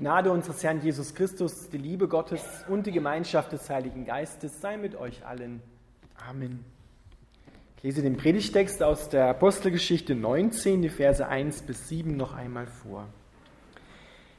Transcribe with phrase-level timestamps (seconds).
[0.00, 4.78] Gnade unseres Herrn Jesus Christus, die Liebe Gottes und die Gemeinschaft des Heiligen Geistes sei
[4.78, 5.60] mit euch allen.
[6.26, 6.64] Amen.
[7.76, 12.66] Ich lese den Predigtext aus der Apostelgeschichte 19, die Verse 1 bis 7 noch einmal
[12.66, 13.08] vor.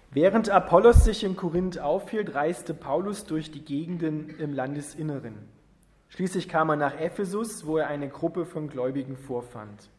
[0.10, 5.36] Während Apollos sich in Korinth aufhielt, reiste Paulus durch die Gegenden im Landesinneren.
[6.10, 9.92] Schließlich kam er nach Ephesus, wo er eine Gruppe von Gläubigen vorfand.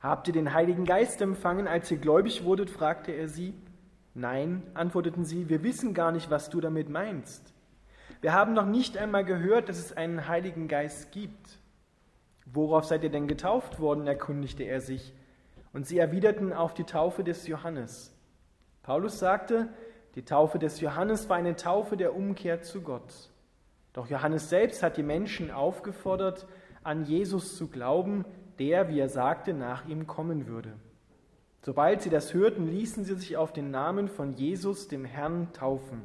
[0.00, 2.70] Habt ihr den Heiligen Geist empfangen, als ihr gläubig wurdet?
[2.70, 3.52] fragte er sie.
[4.14, 7.52] Nein, antworteten sie, wir wissen gar nicht, was du damit meinst.
[8.20, 11.58] Wir haben noch nicht einmal gehört, dass es einen Heiligen Geist gibt.
[12.46, 14.06] Worauf seid ihr denn getauft worden?
[14.06, 15.12] erkundigte er sich.
[15.72, 18.14] Und sie erwiderten auf die Taufe des Johannes.
[18.82, 19.68] Paulus sagte,
[20.14, 23.30] die Taufe des Johannes war eine Taufe der Umkehr zu Gott.
[23.92, 26.46] Doch Johannes selbst hat die Menschen aufgefordert,
[26.84, 28.24] an Jesus zu glauben,
[28.58, 30.74] der, wie er sagte, nach ihm kommen würde.
[31.64, 36.02] Sobald sie das hörten, ließen sie sich auf den Namen von Jesus, dem Herrn, taufen.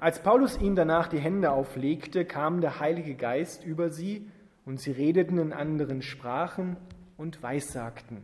[0.00, 4.30] Als Paulus ihnen danach die Hände auflegte, kam der Heilige Geist über sie
[4.66, 6.76] und sie redeten in anderen Sprachen
[7.16, 8.22] und weissagten.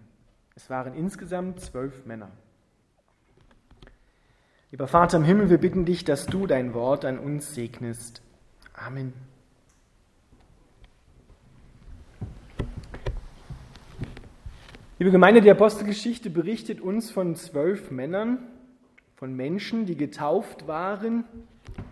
[0.54, 2.32] Es waren insgesamt zwölf Männer.
[4.70, 8.20] Lieber Vater im Himmel, wir bitten dich, dass du dein Wort an uns segnest.
[8.74, 9.14] Amen.
[15.00, 18.38] Liebe Gemeinde, die Apostelgeschichte berichtet uns von zwölf Männern,
[19.14, 21.22] von Menschen, die getauft waren,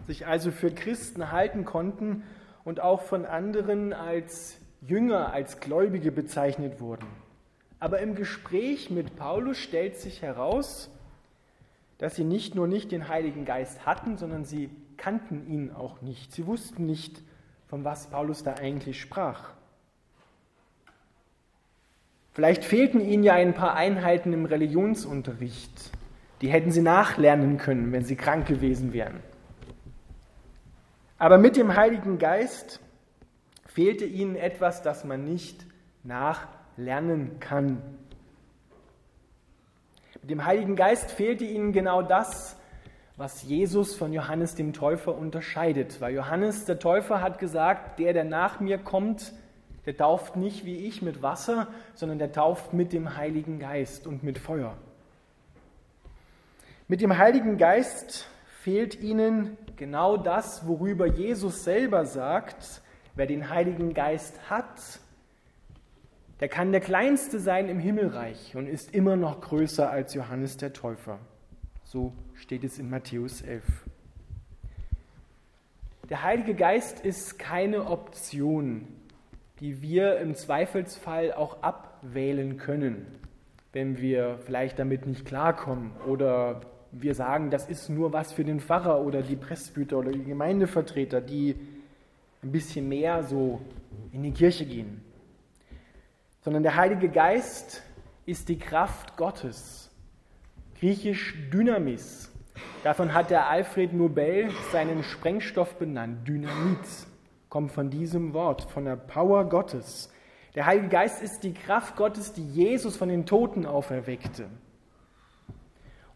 [0.09, 2.25] sich also für Christen halten konnten
[2.65, 7.07] und auch von anderen als Jünger, als Gläubige bezeichnet wurden.
[7.79, 10.91] Aber im Gespräch mit Paulus stellt sich heraus,
[11.99, 16.33] dass sie nicht nur nicht den Heiligen Geist hatten, sondern sie kannten ihn auch nicht.
[16.33, 17.23] Sie wussten nicht,
[17.69, 19.56] von was Paulus da eigentlich sprach.
[22.37, 25.91] Vielleicht fehlten ihnen ja ein paar Einheiten im Religionsunterricht.
[26.43, 29.20] Die hätten sie nachlernen können, wenn sie krank gewesen wären.
[31.17, 32.81] Aber mit dem Heiligen Geist
[33.65, 35.65] fehlte ihnen etwas, das man nicht
[36.03, 37.81] nachlernen kann.
[40.21, 42.61] Mit dem Heiligen Geist fehlte ihnen genau das,
[43.16, 46.03] was Jesus von Johannes dem Täufer unterscheidet.
[46.03, 49.32] Weil Johannes der Täufer hat gesagt, der, der nach mir kommt,
[49.87, 54.23] der tauft nicht wie ich mit Wasser, sondern der tauft mit dem Heiligen Geist und
[54.23, 54.77] mit Feuer.
[56.89, 58.29] Mit dem Heiligen Geist
[58.63, 62.83] fehlt ihnen genau das, worüber Jesus selber sagt,
[63.15, 65.01] wer den Heiligen Geist hat,
[66.41, 70.73] der kann der Kleinste sein im Himmelreich und ist immer noch größer als Johannes der
[70.73, 71.19] Täufer.
[71.85, 73.65] So steht es in Matthäus 11.
[76.11, 78.87] Der Heilige Geist ist keine Option
[79.61, 83.06] die wir im Zweifelsfall auch abwählen können,
[83.72, 86.61] wenn wir vielleicht damit nicht klarkommen oder
[86.93, 91.21] wir sagen, das ist nur was für den Pfarrer oder die Presbyter oder die Gemeindevertreter,
[91.21, 91.56] die
[92.43, 93.61] ein bisschen mehr so
[94.12, 95.03] in die Kirche gehen.
[96.43, 97.83] Sondern der Heilige Geist
[98.25, 99.91] ist die Kraft Gottes.
[100.78, 102.31] Griechisch Dynamis.
[102.84, 106.78] Davon hat der Alfred Nobel seinen Sprengstoff benannt, Dynamit
[107.49, 110.11] kommt von diesem Wort, von der Power Gottes.
[110.55, 114.49] Der Heilige Geist ist die Kraft Gottes, die Jesus von den Toten auferweckte.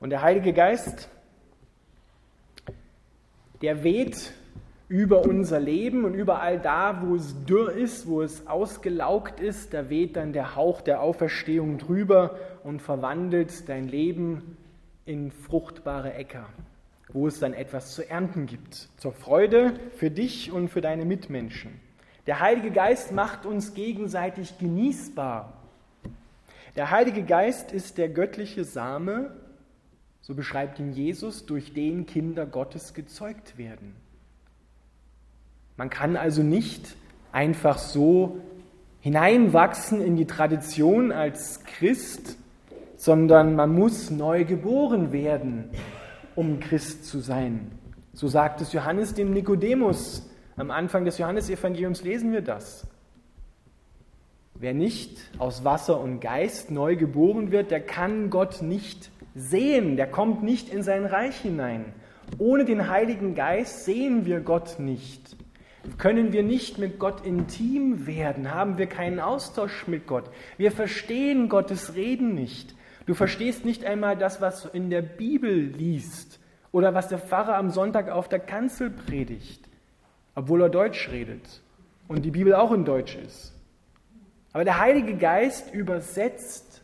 [0.01, 1.11] Und der Heilige Geist,
[3.61, 4.33] der weht
[4.89, 9.89] über unser Leben und überall da, wo es dürr ist, wo es ausgelaugt ist, da
[9.89, 14.57] weht dann der Hauch der Auferstehung drüber und verwandelt dein Leben
[15.05, 16.47] in fruchtbare Äcker
[17.12, 21.81] wo es dann etwas zu ernten gibt, zur Freude für dich und für deine Mitmenschen.
[22.26, 25.54] Der Heilige Geist macht uns gegenseitig genießbar.
[26.76, 29.32] Der Heilige Geist ist der göttliche Same,
[30.21, 33.97] so beschreibt ihn Jesus, durch den Kinder Gottes gezeugt werden.
[35.77, 36.94] Man kann also nicht
[37.32, 38.38] einfach so
[39.00, 42.37] hineinwachsen in die Tradition als Christ,
[42.97, 45.71] sondern man muss neu geboren werden
[46.41, 47.71] um Christ zu sein.
[48.15, 50.27] So sagt es Johannes dem Nikodemus.
[50.57, 52.87] Am Anfang des Johannesevangeliums lesen wir das.
[54.54, 60.07] Wer nicht aus Wasser und Geist neu geboren wird, der kann Gott nicht sehen, der
[60.07, 61.92] kommt nicht in sein Reich hinein.
[62.39, 65.37] Ohne den Heiligen Geist sehen wir Gott nicht.
[65.98, 70.31] Können wir nicht mit Gott intim werden, haben wir keinen Austausch mit Gott.
[70.57, 72.75] Wir verstehen Gottes Reden nicht.
[73.07, 76.39] Du verstehst nicht einmal das, was du in der Bibel liest
[76.73, 79.69] oder was der Pfarrer am Sonntag auf der Kanzel predigt,
[80.35, 81.63] obwohl er Deutsch redet
[82.09, 83.53] und die Bibel auch in Deutsch ist.
[84.53, 86.83] Aber der Heilige Geist übersetzt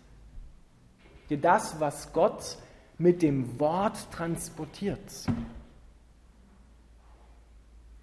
[1.29, 2.57] dir das, was Gott
[2.99, 5.27] mit dem Wort transportiert.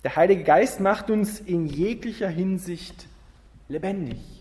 [0.04, 3.08] Der Heilige Geist macht uns in jeglicher Hinsicht
[3.70, 4.33] lebendig.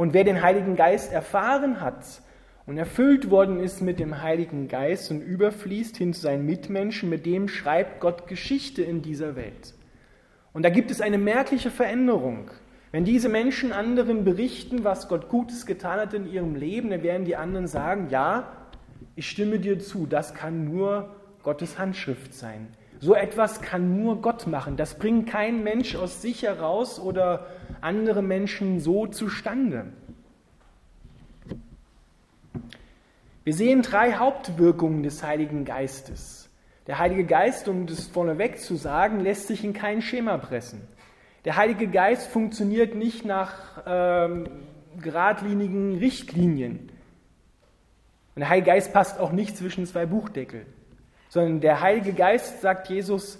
[0.00, 2.22] Und wer den Heiligen Geist erfahren hat
[2.64, 7.26] und erfüllt worden ist mit dem Heiligen Geist und überfließt hin zu seinen Mitmenschen, mit
[7.26, 9.74] dem schreibt Gott Geschichte in dieser Welt.
[10.54, 12.50] Und da gibt es eine merkliche Veränderung.
[12.92, 17.26] Wenn diese Menschen anderen berichten, was Gott Gutes getan hat in ihrem Leben, dann werden
[17.26, 18.50] die anderen sagen, ja,
[19.16, 22.68] ich stimme dir zu, das kann nur Gottes Handschrift sein.
[23.02, 24.76] So etwas kann nur Gott machen.
[24.76, 27.46] Das bringt kein Mensch aus sich heraus oder
[27.80, 29.86] andere Menschen so zustande.
[33.42, 36.50] Wir sehen drei Hauptwirkungen des Heiligen Geistes.
[36.86, 40.82] Der Heilige Geist, um das vorneweg zu sagen, lässt sich in kein Schema pressen.
[41.46, 44.46] Der Heilige Geist funktioniert nicht nach ähm,
[45.00, 46.90] geradlinigen Richtlinien.
[48.34, 50.66] Und der Heilige Geist passt auch nicht zwischen zwei Buchdeckel
[51.30, 53.38] sondern der Heilige Geist, sagt Jesus,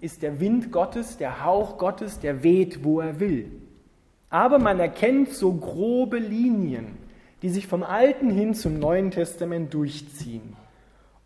[0.00, 3.50] ist der Wind Gottes, der Hauch Gottes, der weht, wo er will.
[4.30, 6.96] Aber man erkennt so grobe Linien,
[7.42, 10.56] die sich vom Alten hin zum Neuen Testament durchziehen.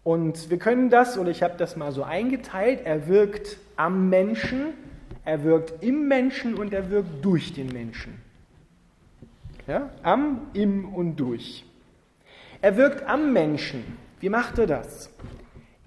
[0.02, 4.68] Und wir können das, oder ich habe das mal so eingeteilt, er wirkt am Menschen,
[5.24, 8.20] er wirkt im Menschen und er wirkt durch den Menschen.
[9.66, 9.90] Ja?
[10.02, 11.64] Am, im und durch.
[12.62, 13.84] Er wirkt am Menschen.
[14.20, 15.10] Wie macht er das?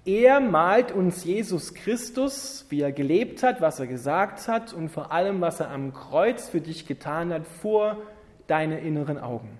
[0.06, 5.10] Er malt uns Jesus Christus, wie er gelebt hat, was er gesagt hat und vor
[5.10, 8.00] allem, was er am Kreuz für dich getan hat, vor
[8.46, 9.58] deine inneren Augen.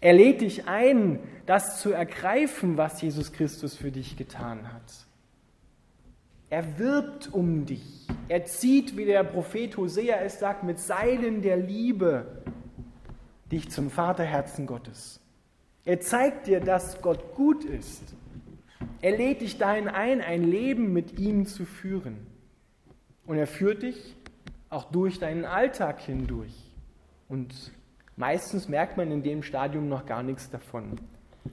[0.00, 5.06] Er lädt dich ein, das zu ergreifen, was Jesus Christus für dich getan hat.
[6.50, 8.08] Er wirbt um dich.
[8.26, 12.42] Er zieht, wie der Prophet Hosea es sagt, mit Seilen der Liebe
[13.52, 15.20] dich zum Vaterherzen Gottes.
[15.84, 18.02] Er zeigt dir, dass Gott gut ist
[19.00, 22.26] er lädt dich dahin ein, ein Leben mit ihm zu führen.
[23.26, 24.16] Und er führt dich
[24.70, 26.54] auch durch deinen Alltag hindurch.
[27.28, 27.72] Und
[28.16, 31.00] meistens merkt man in dem Stadium noch gar nichts davon,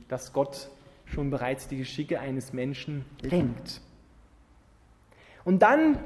[0.07, 0.69] dass Gott
[1.05, 3.81] schon bereits die Geschicke eines Menschen lenkt.
[5.43, 5.99] Und dann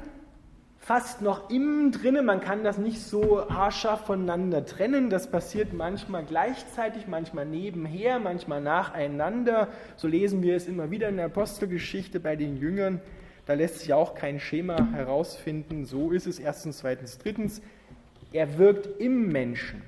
[0.86, 2.22] fast noch innen drinne.
[2.22, 5.10] Man kann das nicht so haarscharf voneinander trennen.
[5.10, 9.66] Das passiert manchmal gleichzeitig, manchmal nebenher, manchmal nacheinander.
[9.96, 13.00] So lesen wir es immer wieder in der Apostelgeschichte bei den Jüngern.
[13.46, 15.86] Da lässt sich auch kein Schema herausfinden.
[15.86, 17.62] So ist es erstens, zweitens, drittens.
[18.32, 19.82] Er wirkt im Menschen.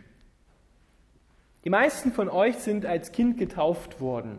[1.62, 4.39] Die meisten von euch sind als Kind getauft worden.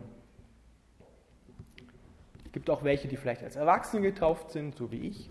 [2.44, 5.30] Es gibt auch welche, die vielleicht als Erwachsene getauft sind, so wie ich.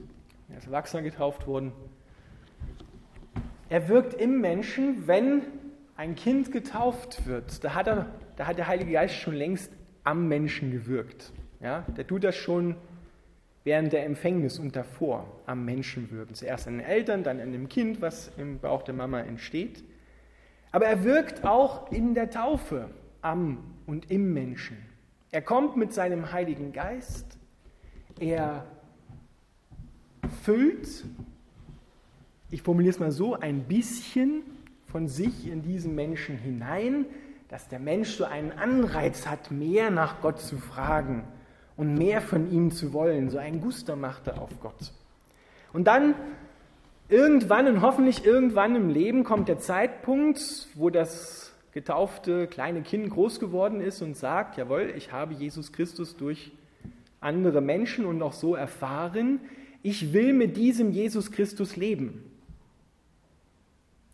[0.52, 1.72] Er ist Erwachsener getauft worden.
[3.70, 5.44] Er wirkt im Menschen, wenn
[5.96, 7.64] ein Kind getauft wird.
[7.64, 9.72] Da hat, er, da hat der Heilige Geist schon längst
[10.04, 11.32] am Menschen gewirkt.
[11.60, 12.76] Ja, der tut das schon
[13.64, 16.34] während der Empfängnis und davor am Menschen wirken.
[16.34, 19.84] Zuerst an den Eltern, dann an dem Kind, was im Bauch der Mama entsteht.
[20.72, 22.90] Aber er wirkt auch in der Taufe
[23.22, 24.78] am und im Menschen.
[25.32, 27.38] Er kommt mit seinem Heiligen Geist.
[28.20, 28.66] Er
[30.42, 31.06] füllt,
[32.52, 34.42] ich formuliere es mal so, ein bisschen
[34.88, 37.06] von sich in diesen Menschen hinein,
[37.50, 41.24] dass der Mensch so einen Anreiz hat, mehr nach Gott zu fragen
[41.78, 43.30] und mehr von ihm zu wollen.
[43.30, 44.92] So einen Guster macht er auf Gott.
[45.74, 46.16] Und dann
[47.08, 53.40] irgendwann und hoffentlich irgendwann im Leben kommt der Zeitpunkt, wo das getaufte kleine Kind groß
[53.40, 56.52] geworden ist und sagt, jawohl, ich habe Jesus Christus durch
[57.22, 59.40] andere Menschen und auch so erfahren,
[59.82, 62.24] ich will mit diesem Jesus Christus leben.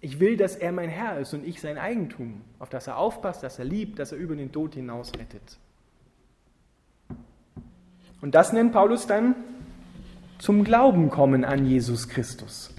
[0.02, 3.42] Ich will, dass er mein Herr ist und ich sein Eigentum, auf das er aufpasst,
[3.42, 5.58] dass er liebt, dass er über den Tod hinaus rettet.
[8.22, 9.36] Und das nennt Paulus dann
[10.38, 12.74] zum Glauben kommen an Jesus Christus.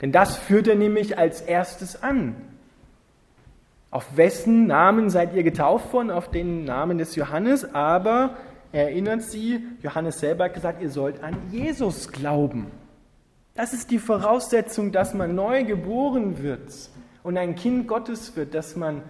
[0.00, 2.34] Denn das führt er nämlich als erstes an.
[3.90, 6.10] Auf wessen Namen seid ihr getauft worden?
[6.10, 8.36] Auf den Namen des Johannes, aber
[8.74, 12.66] erinnert sie, Johannes selber hat gesagt, ihr sollt an Jesus glauben.
[13.54, 16.72] Das ist die Voraussetzung, dass man neu geboren wird
[17.22, 19.02] und ein Kind Gottes wird, dass man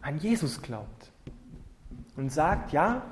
[0.00, 1.10] an Jesus glaubt
[2.16, 3.02] und sagt, ja,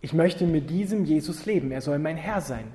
[0.00, 2.66] ich möchte mit diesem Jesus leben, er soll mein Herr sein.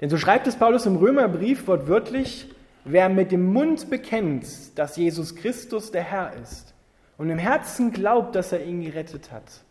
[0.00, 2.54] Denn so schreibt es Paulus im Römerbrief wortwörtlich,
[2.84, 6.75] wer mit dem Mund bekennt, dass Jesus Christus der Herr ist
[7.18, 9.64] und im Herzen glaubt, dass er ihn gerettet hat,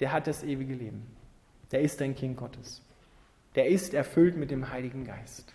[0.00, 1.06] der hat das ewige Leben.
[1.72, 2.82] Der ist ein Kind Gottes.
[3.54, 5.52] Der ist erfüllt mit dem Heiligen Geist.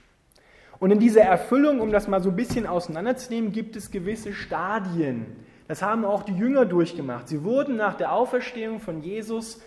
[0.80, 5.26] Und in dieser Erfüllung, um das mal so ein bisschen auseinanderzunehmen, gibt es gewisse Stadien.
[5.68, 7.28] Das haben auch die Jünger durchgemacht.
[7.28, 9.62] Sie wurden nach der Auferstehung von Jesus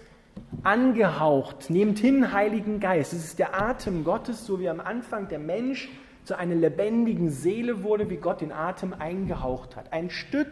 [0.62, 1.68] angehaucht.
[1.68, 3.12] Nehmt hin, Heiligen Geist.
[3.12, 5.90] Es ist der Atem Gottes, so wie am Anfang der Mensch
[6.24, 9.92] zu einer lebendigen Seele wurde, wie Gott den Atem eingehaucht hat.
[9.92, 10.50] Ein Stück,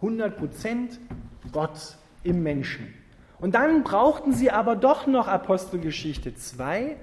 [0.00, 0.98] 100 Prozent
[1.52, 2.94] Gott im Menschen.
[3.40, 6.96] Und dann brauchten sie aber doch noch Apostelgeschichte 2,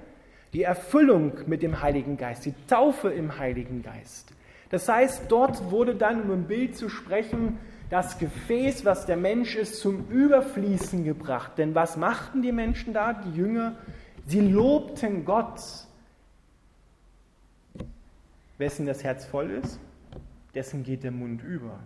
[0.52, 4.32] die Erfüllung mit dem Heiligen Geist, die Taufe im Heiligen Geist.
[4.70, 9.54] Das heißt, dort wurde dann, um im Bild zu sprechen, das Gefäß, was der Mensch
[9.54, 11.52] ist, zum Überfließen gebracht.
[11.56, 13.76] Denn was machten die Menschen da, die Jünger?
[14.26, 15.60] Sie lobten Gott.
[18.58, 19.78] Wessen das Herz voll ist,
[20.54, 21.78] dessen geht der Mund über,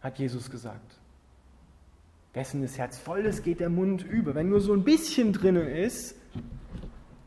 [0.00, 0.98] hat Jesus gesagt.
[2.34, 4.34] Wessen das Herz voll ist, geht der Mund über.
[4.34, 6.14] Wenn nur so ein bisschen drinnen ist,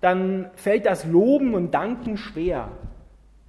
[0.01, 2.71] dann fällt das Loben und Danken schwer.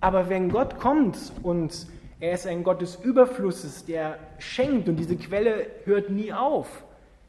[0.01, 1.87] Aber wenn Gott kommt und
[2.19, 6.85] er ist ein Gott des Überflusses, der schenkt und diese Quelle hört nie auf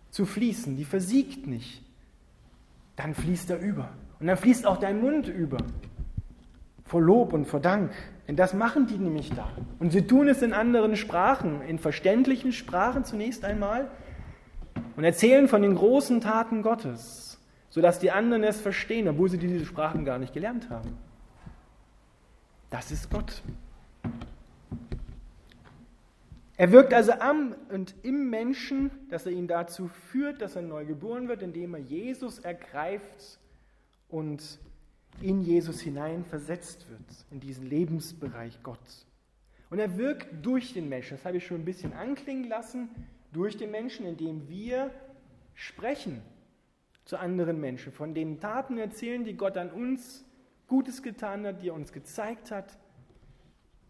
[0.09, 1.83] zu fließen, die versiegt nicht,
[2.95, 3.89] dann fließt er über.
[4.19, 5.57] Und dann fließt auch dein Mund über.
[6.85, 7.91] Vor Lob und vor Dank.
[8.31, 9.49] Denn das machen die nämlich da.
[9.79, 13.91] Und sie tun es in anderen Sprachen, in verständlichen Sprachen zunächst einmal,
[14.95, 19.65] und erzählen von den großen Taten Gottes, sodass die anderen es verstehen, obwohl sie diese
[19.65, 20.97] Sprachen gar nicht gelernt haben.
[22.69, 23.41] Das ist Gott.
[26.55, 30.85] Er wirkt also am und im Menschen, dass er ihn dazu führt, dass er neu
[30.85, 33.39] geboren wird, indem er Jesus ergreift
[34.07, 34.57] und
[35.21, 39.05] in Jesus hinein versetzt wird, in diesen Lebensbereich Gott.
[39.69, 42.89] Und er wirkt durch den Menschen, das habe ich schon ein bisschen anklingen lassen,
[43.31, 44.91] durch den Menschen, indem wir
[45.53, 46.21] sprechen
[47.05, 50.25] zu anderen Menschen, von den Taten erzählen, die Gott an uns
[50.67, 52.77] Gutes getan hat, die er uns gezeigt hat,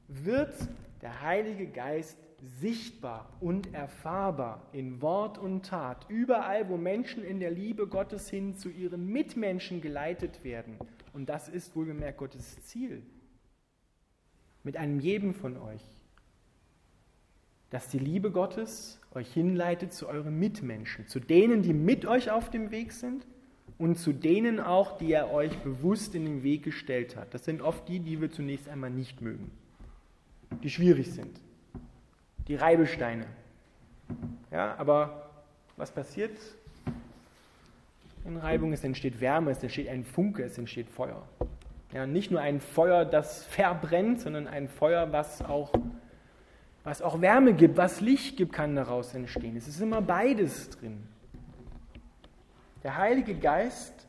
[0.07, 0.53] wird
[1.01, 2.17] der Heilige Geist
[2.59, 8.55] sichtbar und erfahrbar in Wort und Tat, überall, wo Menschen in der Liebe Gottes hin
[8.55, 10.77] zu ihren Mitmenschen geleitet werden.
[11.13, 13.03] Und das ist wohlgemerkt Gottes Ziel.
[14.63, 15.83] Mit einem jedem von euch.
[17.69, 22.49] Dass die Liebe Gottes euch hinleitet zu euren Mitmenschen, zu denen, die mit euch auf
[22.49, 23.25] dem Weg sind
[23.77, 27.33] und zu denen auch, die er euch bewusst in den Weg gestellt hat.
[27.33, 29.51] Das sind oft die, die wir zunächst einmal nicht mögen,
[30.63, 31.39] die schwierig sind,
[32.47, 33.25] die Reibesteine.
[34.51, 35.29] Ja, aber
[35.77, 36.37] was passiert
[38.25, 38.73] in Reibung?
[38.73, 41.27] Es entsteht Wärme, es entsteht ein Funke, es entsteht Feuer.
[41.93, 45.71] Ja, nicht nur ein Feuer, das verbrennt, sondern ein Feuer, was auch
[46.83, 49.55] was auch Wärme gibt, was Licht gibt, kann daraus entstehen.
[49.55, 51.03] Es ist immer beides drin.
[52.83, 54.07] Der Heilige Geist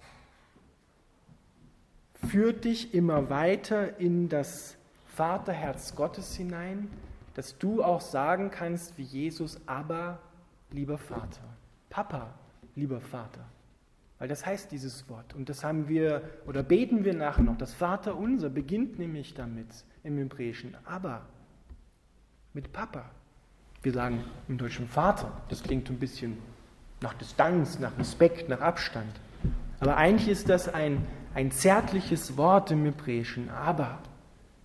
[2.29, 4.77] führt dich immer weiter in das
[5.07, 6.91] Vaterherz Gottes hinein,
[7.35, 10.19] dass du auch sagen kannst wie Jesus, aber
[10.71, 11.45] lieber Vater,
[11.91, 12.33] Papa,
[12.75, 13.45] lieber Vater.
[14.23, 15.35] Weil das heißt dieses Wort.
[15.35, 17.59] Und das haben wir, oder beten wir nachher noch.
[17.59, 19.67] Das Vater unser beginnt nämlich damit
[20.05, 20.77] im Hebräischen.
[20.85, 21.23] Aber
[22.53, 23.11] mit Papa.
[23.83, 25.43] Wir sagen im Deutschen Vater.
[25.49, 26.39] Das klingt ein bisschen
[27.01, 29.11] nach Distanz, nach Respekt, nach Abstand.
[29.81, 33.51] Aber eigentlich ist das ein, ein zärtliches Wort im Hebräischen.
[33.51, 33.99] Aber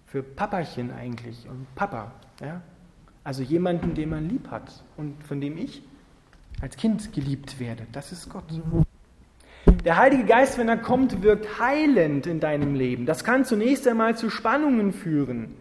[0.05, 2.11] für Papachen eigentlich und Papa.
[2.41, 2.61] Ja?
[3.23, 5.81] Also jemanden, den man lieb hat und von dem ich
[6.61, 7.87] als Kind geliebt werde.
[7.91, 8.45] Das ist Gott.
[9.85, 13.05] Der Heilige Geist, wenn er kommt, wirkt heilend in deinem Leben.
[13.05, 15.55] Das kann zunächst einmal zu Spannungen führen.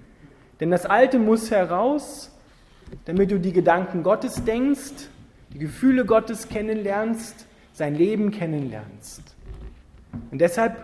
[0.60, 2.32] Denn das Alte muss heraus,
[3.04, 5.08] damit du die Gedanken Gottes denkst,
[5.52, 9.22] die Gefühle Gottes kennenlernst, sein Leben kennenlernst.
[10.30, 10.76] Und deshalb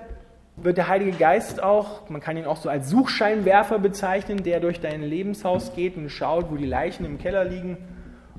[0.57, 4.81] wird der Heilige Geist auch, man kann ihn auch so als Suchscheinwerfer bezeichnen, der durch
[4.81, 7.79] dein Lebenshaus geht und schaut, wo die Leichen im Keller liegen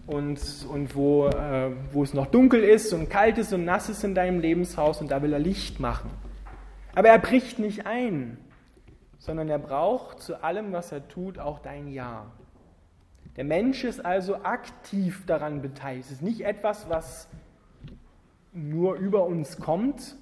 [0.05, 4.03] und, und wo, äh, wo es noch dunkel ist und kalt ist und nass ist
[4.03, 6.11] in deinem Lebenshaus und da will er Licht machen.
[6.95, 8.37] Aber er bricht nicht ein
[9.23, 12.29] sondern er braucht zu allem, was er tut, auch dein Ja.
[13.37, 16.07] Der Mensch ist also aktiv daran beteiligt.
[16.07, 17.29] Es ist nicht etwas, was
[18.51, 20.17] nur über uns kommt,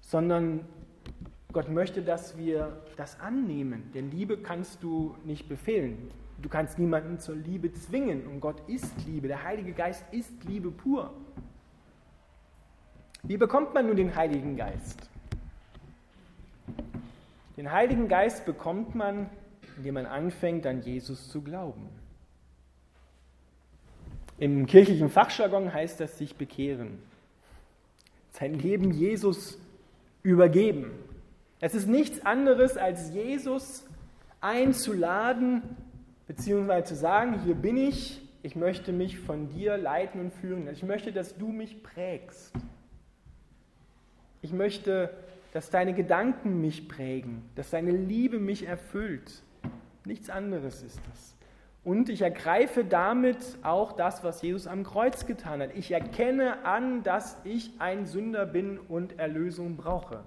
[0.00, 0.64] sondern
[1.52, 3.92] Gott möchte, dass wir das annehmen.
[3.94, 6.10] Denn Liebe kannst du nicht befehlen.
[6.38, 8.26] Du kannst niemanden zur Liebe zwingen.
[8.26, 9.28] Und Gott ist Liebe.
[9.28, 11.12] Der Heilige Geist ist Liebe pur.
[13.22, 15.08] Wie bekommt man nun den Heiligen Geist?
[17.56, 19.30] Den Heiligen Geist bekommt man,
[19.76, 21.88] indem man anfängt, an Jesus zu glauben.
[24.38, 26.98] Im kirchlichen Fachjargon heißt das sich bekehren.
[28.32, 29.58] Sein Leben Jesus
[30.22, 30.90] übergeben.
[31.60, 33.86] Es ist nichts anderes, als Jesus
[34.40, 35.62] einzuladen,
[36.26, 40.68] beziehungsweise zu sagen, hier bin ich, ich möchte mich von dir leiten und führen.
[40.68, 42.52] Ich möchte, dass du mich prägst.
[44.42, 45.10] Ich möchte,
[45.52, 49.42] dass deine Gedanken mich prägen, dass deine Liebe mich erfüllt.
[50.04, 51.34] Nichts anderes ist das.
[51.84, 55.70] Und ich ergreife damit auch das, was Jesus am Kreuz getan hat.
[55.74, 60.24] Ich erkenne an, dass ich ein Sünder bin und Erlösung brauche.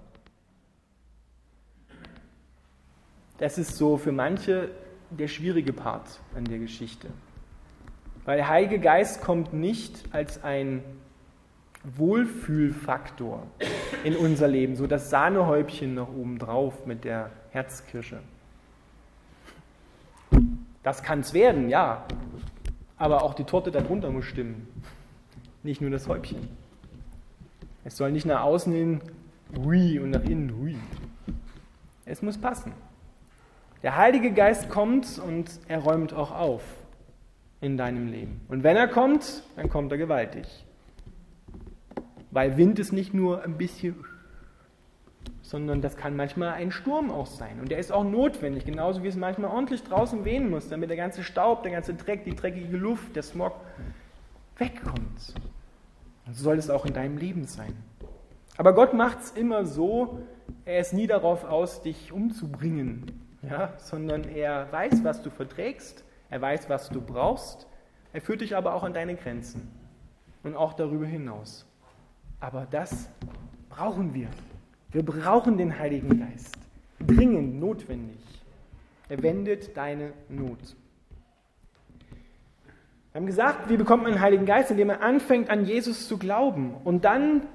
[3.38, 4.70] Das ist so für manche
[5.10, 7.08] der schwierige Part an der Geschichte.
[8.24, 10.82] Weil Heilige Geist kommt nicht als ein
[11.96, 13.46] Wohlfühlfaktor
[14.04, 18.18] in unser Leben, so das Sahnehäubchen noch oben drauf mit der Herzkirsche.
[20.82, 22.04] Das kann es werden, ja,
[22.96, 24.68] aber auch die Torte darunter muss stimmen,
[25.62, 26.48] nicht nur das Häubchen.
[27.84, 29.00] Es soll nicht nach außen hin
[29.56, 30.76] hui und nach innen hui.
[32.04, 32.72] Es muss passen.
[33.82, 36.62] Der Heilige Geist kommt und er räumt auch auf
[37.60, 38.40] in deinem Leben.
[38.48, 40.46] Und wenn er kommt, dann kommt er gewaltig.
[42.30, 44.04] Weil Wind ist nicht nur ein bisschen,
[45.42, 47.60] sondern das kann manchmal ein Sturm auch sein.
[47.60, 50.96] Und der ist auch notwendig, genauso wie es manchmal ordentlich draußen wehen muss, damit der
[50.96, 53.54] ganze Staub, der ganze Dreck, die dreckige Luft, der Smog
[54.58, 55.34] wegkommt.
[56.26, 57.74] Und so soll es auch in deinem Leben sein.
[58.56, 60.18] Aber Gott macht es immer so,
[60.64, 66.40] er ist nie darauf aus, dich umzubringen, ja, sondern er weiß, was du verträgst er
[66.40, 67.66] weiß, was du brauchst.
[68.12, 69.70] Er führt dich aber auch an deine Grenzen
[70.42, 71.66] und auch darüber hinaus.
[72.40, 73.10] Aber das
[73.68, 74.28] brauchen wir.
[74.90, 76.56] Wir brauchen den Heiligen Geist.
[77.00, 78.20] Dringend notwendig.
[79.08, 80.76] Er wendet deine Not.
[83.12, 84.70] Wir haben gesagt, wie bekommt man den Heiligen Geist?
[84.70, 86.74] Indem man anfängt, an Jesus zu glauben.
[86.84, 87.46] Und dann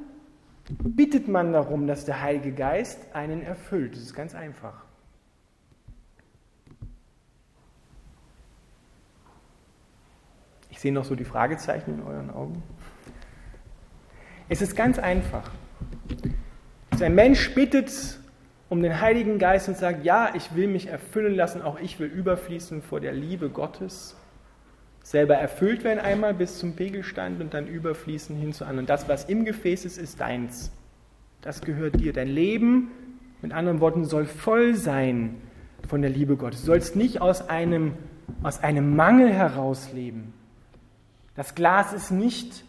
[0.67, 3.93] bittet man darum, dass der Heilige Geist einen erfüllt.
[3.93, 4.83] Das ist ganz einfach.
[10.79, 12.63] Sehe noch so die Fragezeichen in euren Augen.
[14.49, 15.49] Es ist ganz einfach.
[17.01, 18.19] Ein Mensch bittet
[18.69, 22.07] um den Heiligen Geist und sagt, ja, ich will mich erfüllen lassen, auch ich will
[22.07, 24.15] überfließen vor der Liebe Gottes,
[25.03, 28.85] selber erfüllt werden einmal bis zum Pegelstand und dann überfließen hin zu anderen.
[28.85, 30.71] Das, was im Gefäß ist, ist deins.
[31.41, 32.13] Das gehört dir.
[32.13, 32.89] Dein Leben,
[33.41, 35.35] mit anderen Worten, soll voll sein
[35.87, 36.61] von der Liebe Gottes.
[36.61, 37.93] Du sollst nicht aus einem,
[38.41, 40.33] aus einem Mangel heraus leben.
[41.35, 42.63] Das Glas ist nicht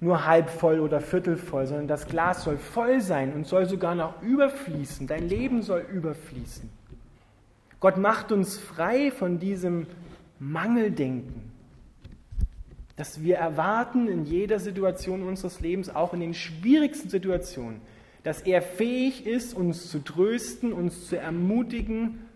[0.00, 3.94] nur halb voll oder viertel voll, sondern das Glas soll voll sein und soll sogar
[3.94, 5.06] noch überfließen.
[5.06, 6.68] Dein Leben soll überfließen.
[7.80, 9.86] Gott macht uns frei von diesem
[10.40, 11.52] Mangeldenken,
[12.96, 17.80] dass wir erwarten in jeder Situation unseres Lebens, auch in den schwierigsten Situationen,
[18.24, 22.27] dass er fähig ist, uns zu trösten, uns zu ermutigen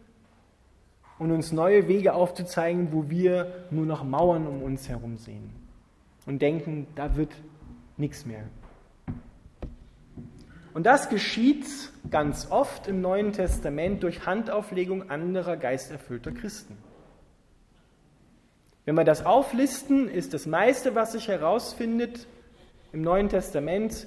[1.18, 5.50] und uns neue Wege aufzuzeigen, wo wir nur noch Mauern um uns herum sehen
[6.26, 7.32] und denken, da wird
[7.96, 8.44] nichts mehr.
[10.74, 11.66] Und das geschieht
[12.10, 16.78] ganz oft im Neuen Testament durch Handauflegung anderer geisterfüllter Christen.
[18.84, 22.26] Wenn wir das auflisten, ist das meiste, was sich herausfindet
[22.92, 24.06] im Neuen Testament,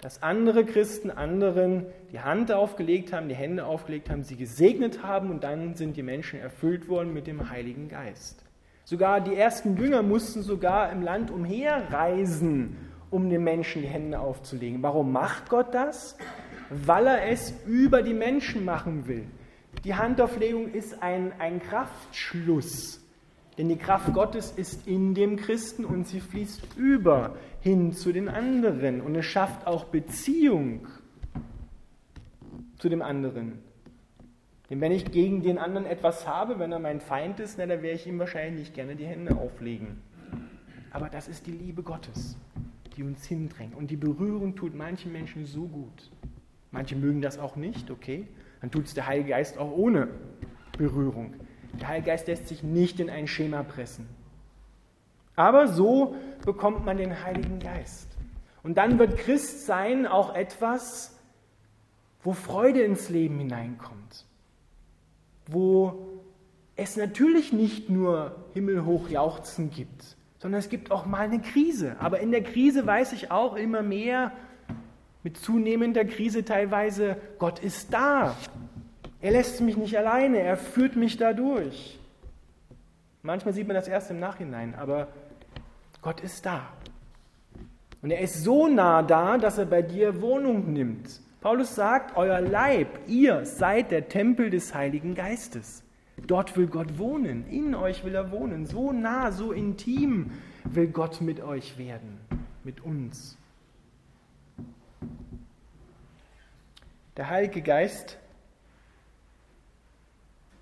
[0.00, 5.30] dass andere Christen anderen die Hand aufgelegt haben, die Hände aufgelegt haben, sie gesegnet haben
[5.30, 8.44] und dann sind die Menschen erfüllt worden mit dem Heiligen Geist.
[8.84, 12.76] Sogar die ersten Jünger mussten sogar im Land umherreisen,
[13.10, 14.82] um den Menschen die Hände aufzulegen.
[14.82, 16.16] Warum macht Gott das?
[16.70, 19.26] Weil er es über die Menschen machen will.
[19.84, 23.05] Die Handauflegung ist ein, ein Kraftschluss.
[23.58, 28.28] Denn die Kraft Gottes ist in dem Christen und sie fließt über hin zu den
[28.28, 29.00] anderen.
[29.00, 30.86] Und es schafft auch Beziehung
[32.78, 33.58] zu dem anderen.
[34.68, 37.90] Denn wenn ich gegen den anderen etwas habe, wenn er mein Feind ist, dann werde
[37.90, 40.02] ich ihm wahrscheinlich nicht gerne die Hände auflegen.
[40.90, 42.36] Aber das ist die Liebe Gottes,
[42.96, 43.74] die uns hindrängt.
[43.74, 46.10] Und die Berührung tut manchen Menschen so gut.
[46.72, 48.26] Manche mögen das auch nicht, okay?
[48.60, 50.08] Dann tut es der Heilige Geist auch ohne
[50.76, 51.34] Berührung.
[51.80, 54.08] Der Heilige Geist lässt sich nicht in ein Schema pressen.
[55.34, 58.08] Aber so bekommt man den Heiligen Geist.
[58.62, 61.16] Und dann wird Christsein auch etwas,
[62.22, 64.24] wo Freude ins Leben hineinkommt.
[65.46, 66.22] Wo
[66.74, 71.96] es natürlich nicht nur himmelhoch Jauchzen gibt, sondern es gibt auch mal eine Krise.
[72.00, 74.32] Aber in der Krise weiß ich auch immer mehr,
[75.22, 78.36] mit zunehmender Krise teilweise, Gott ist da.
[79.20, 81.98] Er lässt mich nicht alleine, er führt mich dadurch.
[83.22, 85.08] Manchmal sieht man das erst im Nachhinein, aber
[86.02, 86.68] Gott ist da.
[88.02, 91.20] Und er ist so nah da, dass er bei dir Wohnung nimmt.
[91.40, 95.82] Paulus sagt, euer Leib, ihr seid der Tempel des Heiligen Geistes.
[96.26, 98.66] Dort will Gott wohnen, in euch will er wohnen.
[98.66, 100.32] So nah, so intim
[100.64, 102.20] will Gott mit euch werden,
[102.64, 103.36] mit uns.
[107.16, 108.18] Der Heilige Geist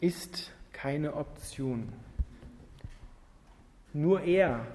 [0.05, 1.91] ist keine Option.
[3.95, 4.67] Nur er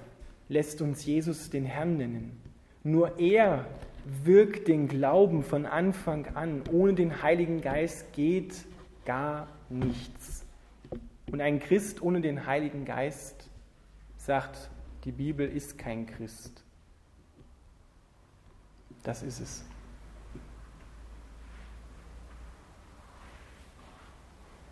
[0.48, 2.40] lässt uns Jesus den Herrn nennen.
[2.82, 3.66] Nur er
[4.24, 6.64] wirkt den Glauben von Anfang an.
[6.72, 8.54] Ohne den Heiligen Geist geht
[9.04, 10.44] gar nichts.
[11.30, 13.48] Und ein Christ ohne den Heiligen Geist,
[14.16, 14.68] sagt
[15.04, 16.64] die Bibel, ist kein Christ.
[19.04, 19.69] Das ist es.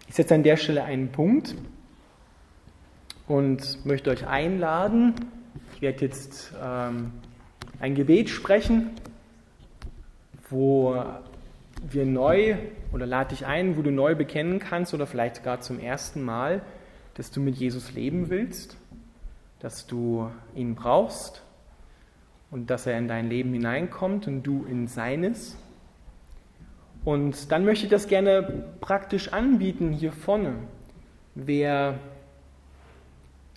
[0.09, 1.55] Ich setze an der Stelle einen Punkt
[3.27, 5.15] und möchte euch einladen.
[5.75, 7.13] Ich werde jetzt ähm,
[7.79, 8.91] ein Gebet sprechen,
[10.49, 11.05] wo
[11.91, 12.57] wir neu
[12.91, 16.63] oder lade dich ein, wo du neu bekennen kannst oder vielleicht sogar zum ersten Mal,
[17.15, 18.79] dass du mit Jesus leben willst,
[19.61, 21.43] dass du ihn brauchst
[22.51, 25.59] und dass er in dein Leben hineinkommt und du in seines.
[27.05, 30.55] Und dann möchte ich das gerne praktisch anbieten hier vorne.
[31.35, 31.99] Wer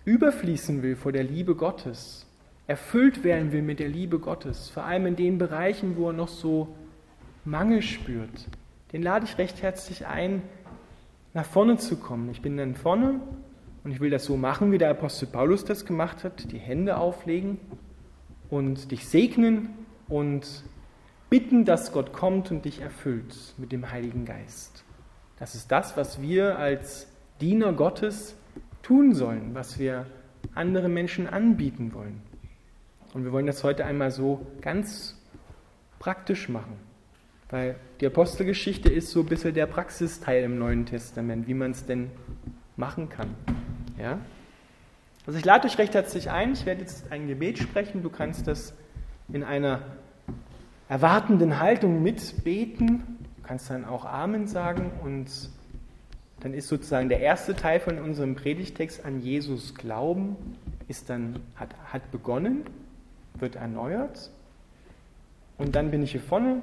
[0.06, 2.25] überfließen will vor der Liebe Gottes,
[2.67, 6.27] erfüllt werden will mit der Liebe Gottes, vor allem in den Bereichen, wo er noch
[6.27, 6.69] so
[7.43, 8.47] Mangel spürt,
[8.93, 10.41] den lade ich recht herzlich ein,
[11.34, 12.30] nach vorne zu kommen.
[12.30, 13.19] Ich bin dann vorne
[13.84, 16.97] und ich will das so machen, wie der Apostel Paulus das gemacht hat, die Hände
[16.97, 17.58] auflegen
[18.49, 19.69] und dich segnen
[20.08, 20.63] und
[21.32, 24.84] bitten, dass Gott kommt und dich erfüllt mit dem Heiligen Geist.
[25.39, 27.08] Das ist das, was wir als
[27.39, 28.36] Diener Gottes
[28.84, 30.06] tun sollen, was wir
[30.56, 32.22] anderen Menschen anbieten wollen.
[33.13, 35.17] Und wir wollen das heute einmal so ganz
[36.00, 36.76] praktisch machen.
[37.50, 41.86] Weil die Apostelgeschichte ist so ein bisschen der Praxisteil im Neuen Testament, wie man es
[41.86, 42.12] denn
[42.76, 43.34] machen kann.
[43.98, 44.20] Ja?
[45.26, 48.48] Also ich lade euch recht herzlich ein, ich werde jetzt ein Gebet sprechen, du kannst
[48.48, 48.74] das
[49.32, 49.82] in einer
[50.91, 55.30] erwartenden Haltung mitbeten, du kannst dann auch Amen sagen und
[56.41, 60.36] dann ist sozusagen der erste Teil von unserem Predigtext an Jesus glauben,
[60.89, 62.65] ist dann, hat, hat begonnen,
[63.39, 64.32] wird erneuert
[65.58, 66.62] und dann bin ich hier vorne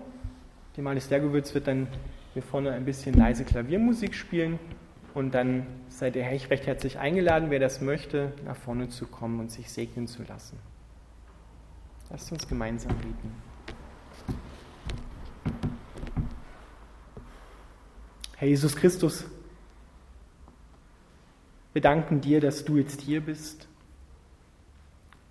[0.76, 1.88] die Malis Dergowitz wird dann
[2.34, 4.58] hier vorne ein bisschen leise Klaviermusik spielen
[5.14, 9.50] und dann seid ihr recht herzlich eingeladen, wer das möchte, nach vorne zu kommen und
[9.50, 10.58] sich segnen zu lassen.
[12.10, 13.47] Lasst uns gemeinsam beten.
[18.40, 19.24] Herr Jesus Christus,
[21.72, 23.66] wir danken dir, dass du jetzt hier bist,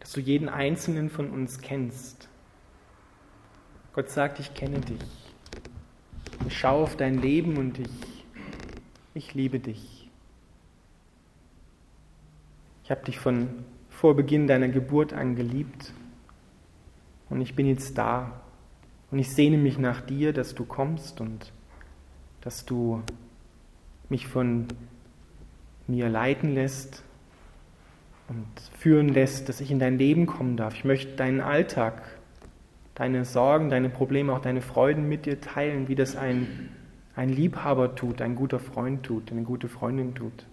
[0.02, 2.28] dass du jeden einzelnen von uns kennst.
[3.94, 5.00] Gott sagt, ich kenne dich.
[6.48, 8.26] Ich schaue auf dein Leben und ich,
[9.14, 10.10] ich liebe dich.
[12.84, 15.94] Ich habe dich von vor Beginn deiner Geburt an geliebt
[17.30, 18.42] und ich bin jetzt da
[19.12, 21.54] und ich sehne mich nach dir, dass du kommst und
[22.42, 23.02] dass du
[24.10, 24.68] mich von
[25.88, 27.04] mir leiten lässt
[28.30, 28.46] und
[28.78, 30.76] führen lässt, dass ich in dein Leben kommen darf.
[30.76, 32.02] Ich möchte deinen Alltag
[32.96, 36.70] deine Sorgen, deine Probleme, auch deine Freuden mit dir teilen, wie das ein,
[37.16, 40.46] ein Liebhaber tut, ein guter Freund tut, eine gute Freundin tut.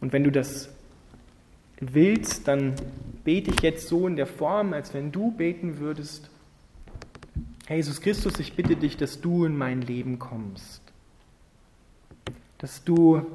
[0.00, 0.74] Und wenn du das
[1.80, 2.74] willst, dann
[3.24, 6.30] bete ich jetzt so in der Form, als wenn du beten würdest,
[7.68, 10.82] Jesus Christus, ich bitte dich, dass du in mein Leben kommst,
[12.58, 13.26] dass du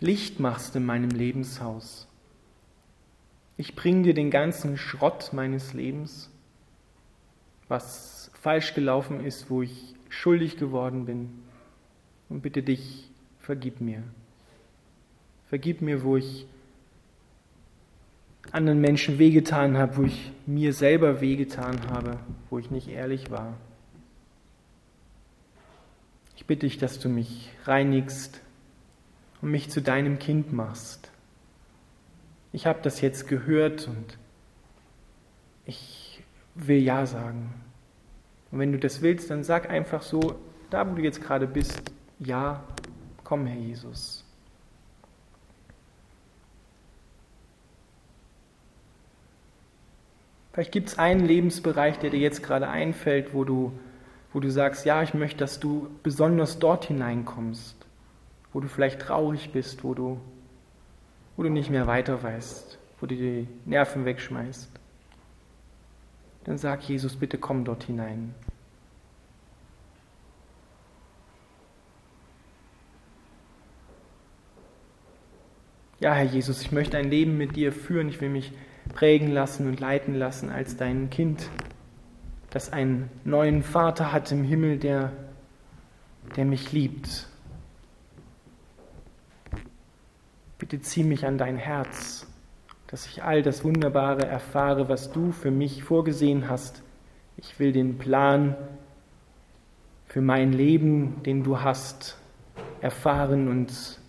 [0.00, 2.08] Licht machst in meinem Lebenshaus
[3.60, 6.30] ich bringe dir den ganzen Schrott meines Lebens,
[7.68, 11.28] was falsch gelaufen ist, wo ich schuldig geworden bin.
[12.30, 14.02] Und bitte dich, vergib mir.
[15.50, 16.46] Vergib mir, wo ich
[18.52, 23.56] anderen Menschen wehgetan habe, wo ich mir selber wehgetan habe, wo ich nicht ehrlich war.
[26.36, 28.40] Ich bitte dich, dass du mich reinigst
[29.42, 31.10] und mich zu deinem Kind machst
[32.52, 34.18] ich habe das jetzt gehört und
[35.66, 36.22] ich
[36.54, 37.54] will Ja sagen.
[38.50, 40.34] Und wenn du das willst, dann sag einfach so,
[40.68, 41.80] da wo du jetzt gerade bist,
[42.18, 42.64] ja,
[43.22, 44.24] komm, Herr Jesus.
[50.52, 53.72] Vielleicht gibt es einen Lebensbereich, der dir jetzt gerade einfällt, wo du,
[54.32, 57.76] wo du sagst, ja, ich möchte, dass du besonders dort hineinkommst,
[58.52, 60.20] wo du vielleicht traurig bist, wo du,
[61.36, 64.70] wo du nicht mehr weiter weißt, wo du die Nerven wegschmeißt.
[66.44, 68.34] Dann sag Jesus, bitte komm dort hinein.
[76.00, 78.52] Ja, Herr Jesus, ich möchte ein Leben mit dir führen, ich will mich
[78.92, 81.48] prägen lassen und leiten lassen als dein Kind,
[82.50, 85.12] das einen neuen Vater hat im Himmel, der,
[86.36, 87.28] der mich liebt.
[90.58, 92.26] Bitte zieh mich an dein Herz,
[92.88, 96.82] dass ich all das Wunderbare erfahre, was du für mich vorgesehen hast.
[97.36, 98.56] Ich will den Plan
[100.06, 102.18] für mein Leben, den du hast,
[102.80, 104.00] erfahren und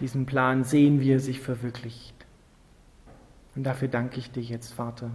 [0.00, 2.17] diesen Plan sehen, wie er sich verwirklicht.
[3.58, 5.10] Und dafür danke ich dir jetzt, Vater,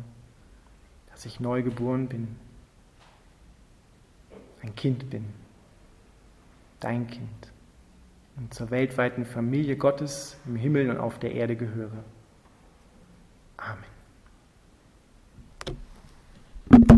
[1.10, 2.28] dass ich neu geboren bin,
[4.62, 5.24] ein Kind bin,
[6.82, 7.54] dein Kind
[8.36, 12.04] und zur weltweiten Familie Gottes im Himmel und auf der Erde gehöre.
[13.56, 13.93] Amen.